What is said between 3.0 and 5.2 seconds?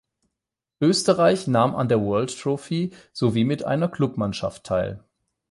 sowie mit einer Clubmannschaft teil.